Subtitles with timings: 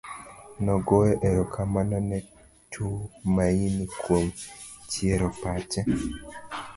[0.63, 2.19] Nogoyo ero kamano ne
[2.71, 4.25] Tumaini kuom
[4.91, 5.81] chiero pache